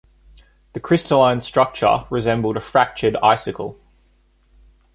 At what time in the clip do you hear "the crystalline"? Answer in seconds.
0.73-1.41